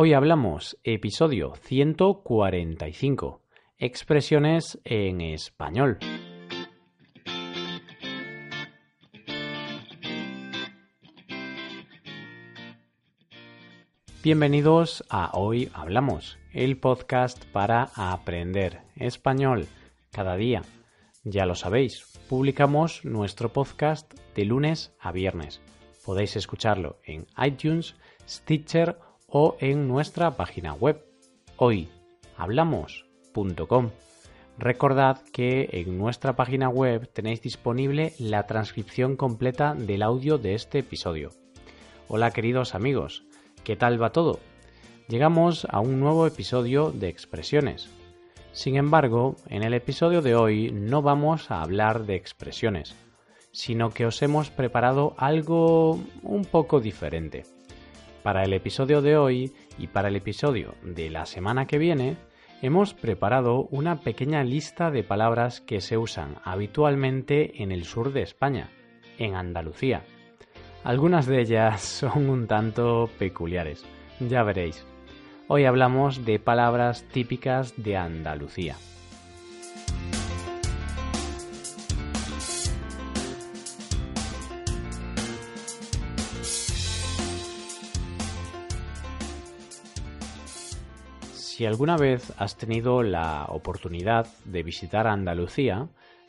[0.00, 3.42] Hoy hablamos episodio 145,
[3.78, 5.98] expresiones en español.
[14.22, 19.66] Bienvenidos a Hoy Hablamos, el podcast para aprender español
[20.12, 20.62] cada día.
[21.24, 25.60] Ya lo sabéis, publicamos nuestro podcast de lunes a viernes.
[26.04, 27.96] Podéis escucharlo en iTunes,
[28.28, 31.04] Stitcher o en nuestra página web
[31.56, 33.90] hoyhablamos.com.
[34.58, 40.78] Recordad que en nuestra página web tenéis disponible la transcripción completa del audio de este
[40.80, 41.30] episodio.
[42.08, 43.24] Hola queridos amigos,
[43.64, 44.40] ¿qué tal va todo?
[45.08, 47.88] Llegamos a un nuevo episodio de expresiones.
[48.52, 52.96] Sin embargo, en el episodio de hoy no vamos a hablar de expresiones,
[53.52, 57.44] sino que os hemos preparado algo un poco diferente.
[58.22, 62.16] Para el episodio de hoy y para el episodio de la semana que viene,
[62.62, 68.22] hemos preparado una pequeña lista de palabras que se usan habitualmente en el sur de
[68.22, 68.70] España,
[69.18, 70.02] en Andalucía.
[70.82, 73.84] Algunas de ellas son un tanto peculiares,
[74.20, 74.84] ya veréis.
[75.46, 78.76] Hoy hablamos de palabras típicas de Andalucía.
[91.58, 95.88] Si alguna vez has tenido la oportunidad de visitar Andalucía,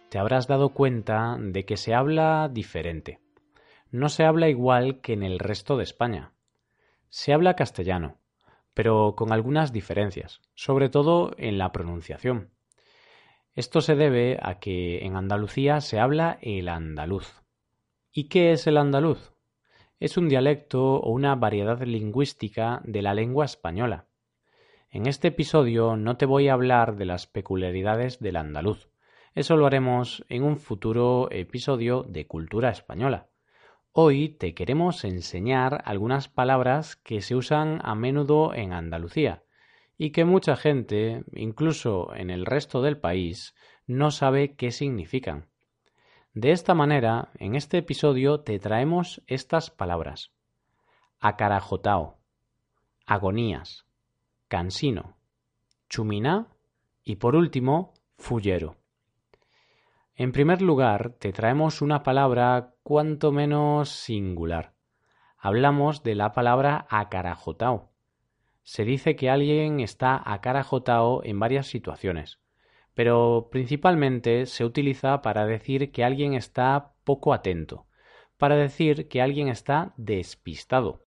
[0.10, 3.20] te habrás dado cuenta de que se habla diferente.
[3.92, 6.34] No se habla igual que en el resto de España.
[7.10, 8.18] Se habla castellano,
[8.74, 12.50] pero con algunas diferencias, sobre todo en la pronunciación.
[13.54, 17.44] Esto se debe a que en Andalucía se habla el andaluz.
[18.12, 19.32] ¿Y qué es el andaluz?
[20.00, 24.09] Es un dialecto o una variedad lingüística de la lengua española
[24.92, 28.90] en este episodio no te voy a hablar de las peculiaridades del andaluz.
[29.36, 33.28] Eso lo haremos en un futuro episodio de Cultura Española.
[33.92, 39.44] Hoy te queremos enseñar algunas palabras que se usan a menudo en Andalucía
[39.96, 43.54] y que mucha gente, incluso en el resto del país,
[43.86, 45.50] no sabe qué significan.
[46.34, 50.32] De esta manera, en este episodio te traemos estas palabras.
[51.20, 52.18] Acarajotao,
[53.06, 53.89] agonías,
[54.50, 55.16] cansino,
[55.90, 56.48] chuminá
[57.04, 58.76] y por último, fullero.
[60.16, 64.74] En primer lugar, te traemos una palabra cuanto menos singular.
[65.38, 67.92] Hablamos de la palabra acarajotao.
[68.64, 72.42] Se dice que alguien está acarajotao en varias situaciones,
[72.94, 77.88] pero principalmente se utiliza para decir que alguien está poco atento,
[78.38, 81.06] para decir que alguien está despistado.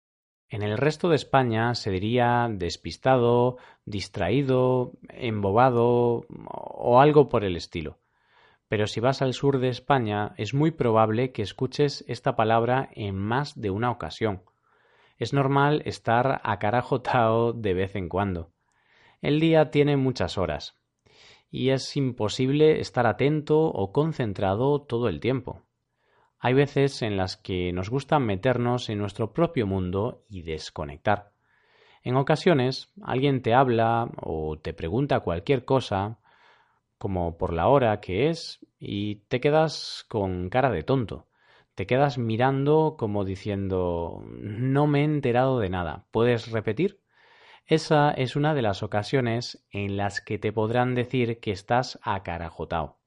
[0.50, 8.00] En el resto de España se diría despistado, distraído, embobado o algo por el estilo.
[8.70, 13.16] Pero si vas al sur de España es muy probable que escuches esta palabra en
[13.16, 14.44] más de una ocasión.
[15.18, 18.52] Es normal estar acarajotado de vez en cuando.
[19.22, 20.78] El día tiene muchas horas
[21.50, 25.67] y es imposible estar atento o concentrado todo el tiempo.
[26.40, 31.32] Hay veces en las que nos gusta meternos en nuestro propio mundo y desconectar.
[32.04, 36.20] En ocasiones alguien te habla o te pregunta cualquier cosa,
[36.98, 41.28] como por la hora que es, y te quedas con cara de tonto.
[41.76, 46.06] Te quedas mirando como diciendo no me he enterado de nada.
[46.12, 47.02] ¿Puedes repetir?
[47.66, 52.98] Esa es una de las ocasiones en las que te podrán decir que estás acarajotado.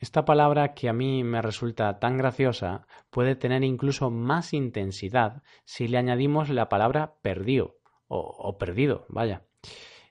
[0.00, 5.88] Esta palabra que a mí me resulta tan graciosa puede tener incluso más intensidad si
[5.88, 7.76] le añadimos la palabra perdido
[8.08, 9.44] o, perdido, vaya.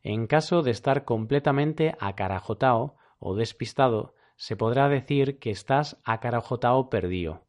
[0.03, 7.47] En caso de estar completamente acarajotado o despistado, se podrá decir que estás acarajotado perdido.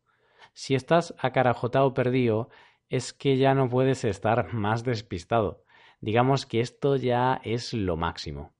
[0.54, 2.48] Si estás acarajotado perdido,
[2.88, 5.62] es que ya no puedes estar más despistado.
[6.00, 8.54] Digamos que esto ya es lo máximo.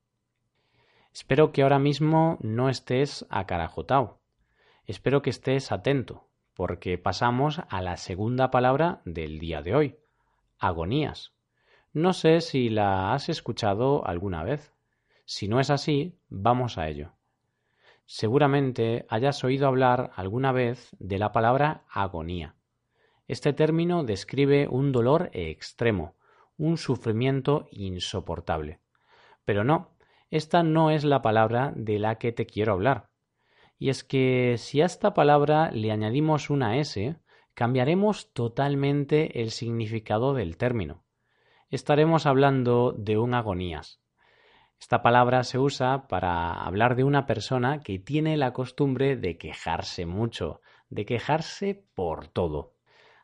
[1.13, 4.21] Espero que ahora mismo no estés acarajotado.
[4.85, 9.99] Espero que estés atento, porque pasamos a la segunda palabra del día de hoy,
[10.59, 11.33] agonías.
[11.93, 14.73] No sé si la has escuchado alguna vez.
[15.25, 17.13] Si no es así, vamos a ello.
[18.07, 22.55] Seguramente hayas oído hablar alguna vez de la palabra agonía.
[23.27, 26.17] Este término describe un dolor extremo,
[26.57, 28.81] un sufrimiento insoportable.
[29.45, 29.91] Pero no,
[30.31, 33.09] esta no es la palabra de la que te quiero hablar.
[33.79, 37.17] Y es que si a esta palabra le añadimos una S,
[37.55, 41.05] cambiaremos totalmente el significado del término.
[41.69, 44.01] estaremos hablando de un agonías.
[44.81, 50.07] Esta palabra se usa para hablar de una persona que tiene la costumbre de quejarse
[50.07, 52.73] mucho, de quejarse por todo.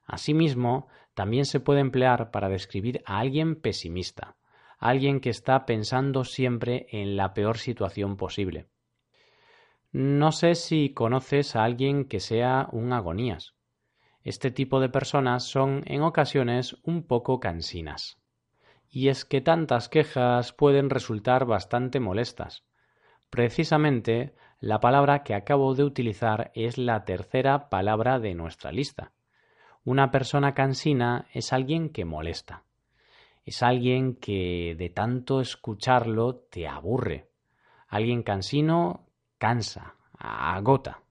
[0.05, 4.37] Asimismo, también se puede emplear para describir a alguien pesimista,
[4.79, 8.67] alguien que está pensando siempre en la peor situación posible.
[9.93, 13.55] No sé si conoces a alguien que sea un agonías.
[14.23, 18.19] Este tipo de personas son en ocasiones un poco cansinas.
[18.89, 22.65] Y es que tantas quejas pueden resultar bastante molestas.
[23.31, 29.13] Precisamente, la palabra que acabo de utilizar es la tercera palabra de nuestra lista.
[29.85, 32.65] Una persona cansina es alguien que molesta.
[33.47, 37.31] Es alguien que de tanto escucharlo te aburre.
[37.87, 39.07] Alguien cansino
[39.39, 41.03] cansa, agota.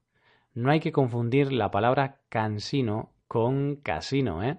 [0.54, 4.58] No hay que confundir la palabra cansino con casino, ¿eh?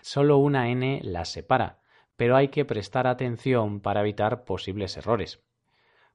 [0.00, 1.78] Solo una N la separa,
[2.16, 5.40] pero hay que prestar atención para evitar posibles errores.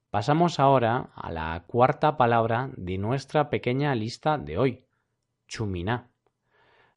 [0.09, 4.85] Pasamos ahora a la cuarta palabra de nuestra pequeña lista de hoy,
[5.47, 6.09] chuminá.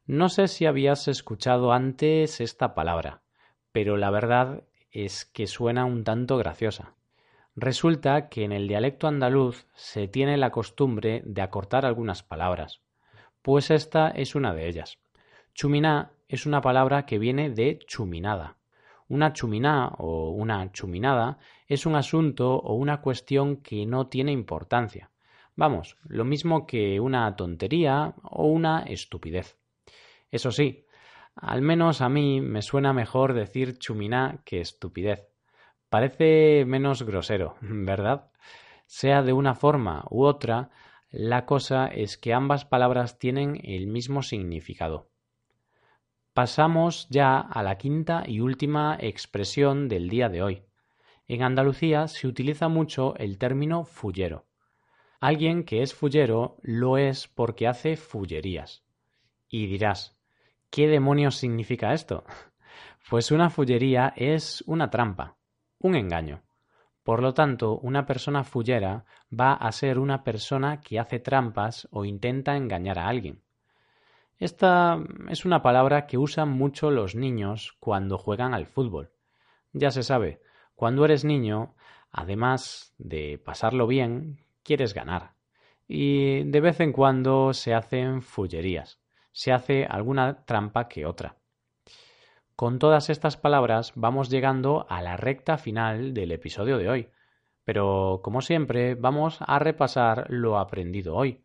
[0.05, 3.21] No sé si habías escuchado antes esta palabra,
[3.75, 6.93] pero la verdad es que suena un tanto graciosa.
[7.57, 12.79] Resulta que en el dialecto andaluz se tiene la costumbre de acortar algunas palabras,
[13.41, 14.97] pues esta es una de ellas.
[15.53, 18.55] Chuminá es una palabra que viene de chuminada.
[19.09, 21.37] Una chuminá o una chuminada
[21.67, 25.11] es un asunto o una cuestión que no tiene importancia.
[25.57, 29.57] Vamos, lo mismo que una tontería o una estupidez.
[30.31, 30.84] Eso sí,
[31.35, 35.27] al menos a mí me suena mejor decir chuminá que estupidez.
[35.89, 38.31] Parece menos grosero, ¿verdad?
[38.85, 40.69] Sea de una forma u otra,
[41.09, 45.09] la cosa es que ambas palabras tienen el mismo significado.
[46.33, 50.65] Pasamos ya a la quinta y última expresión del día de hoy.
[51.27, 54.45] En Andalucía se utiliza mucho el término fullero.
[55.21, 58.83] Alguien que es fullero lo es porque hace fullerías.
[59.47, 60.19] Y dirás,
[60.69, 62.23] ¿Qué demonios significa esto?
[63.09, 65.37] Pues una fullería es una trampa,
[65.79, 66.41] un engaño.
[67.03, 72.03] Por lo tanto, una persona fullera va a ser una persona que hace trampas o
[72.03, 73.43] intenta engañar a alguien.
[74.39, 74.97] Esta
[75.29, 79.11] es una palabra que usan mucho los niños cuando juegan al fútbol.
[79.71, 80.41] Ya se sabe,
[80.73, 81.75] cuando eres niño,
[82.11, 85.35] además de pasarlo bien, quieres ganar.
[85.87, 88.99] Y de vez en cuando se hacen fullerías
[89.35, 91.35] se hace alguna trampa que otra.
[92.55, 97.09] Con todas estas palabras vamos llegando a la recta final del episodio de hoy,
[97.65, 101.43] pero como siempre vamos a repasar lo aprendido hoy.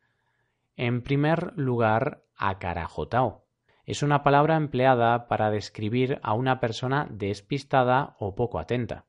[0.77, 3.45] En primer lugar, acarajotao.
[3.85, 9.07] Es una palabra empleada para describir a una persona despistada o poco atenta.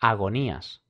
[0.00, 0.82] Agonías.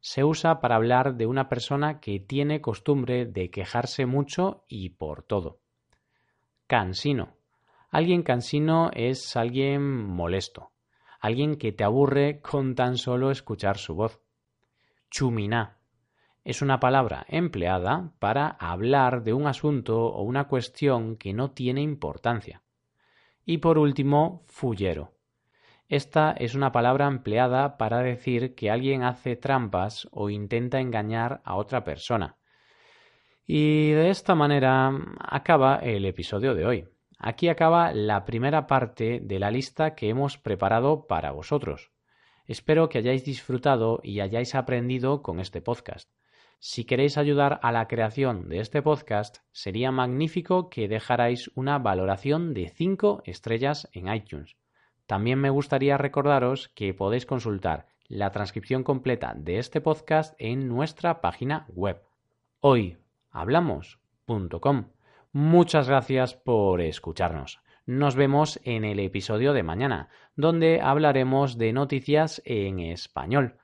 [0.00, 5.22] Se usa para hablar de una persona que tiene costumbre de quejarse mucho y por
[5.22, 5.61] todo.
[6.72, 7.36] Cansino.
[7.90, 10.70] Alguien cansino es alguien molesto,
[11.20, 14.22] alguien que te aburre con tan solo escuchar su voz.
[15.10, 15.76] Chuminá.
[16.44, 21.82] Es una palabra empleada para hablar de un asunto o una cuestión que no tiene
[21.82, 22.62] importancia.
[23.44, 25.12] Y por último, fullero.
[25.90, 31.56] Esta es una palabra empleada para decir que alguien hace trampas o intenta engañar a
[31.56, 32.38] otra persona.
[33.46, 36.88] Y de esta manera acaba el episodio de hoy.
[37.18, 41.90] Aquí acaba la primera parte de la lista que hemos preparado para vosotros.
[42.46, 46.10] Espero que hayáis disfrutado y hayáis aprendido con este podcast.
[46.58, 52.54] Si queréis ayudar a la creación de este podcast, sería magnífico que dejarais una valoración
[52.54, 54.56] de 5 estrellas en iTunes.
[55.06, 61.20] También me gustaría recordaros que podéis consultar la transcripción completa de este podcast en nuestra
[61.20, 62.02] página web.
[62.60, 63.01] Hoy
[63.32, 64.90] hablamos.com.
[65.32, 67.60] Muchas gracias por escucharnos.
[67.86, 73.56] Nos vemos en el episodio de mañana, donde hablaremos de noticias en español.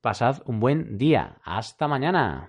[0.00, 1.38] Pasad un buen día.
[1.42, 2.46] Hasta mañana.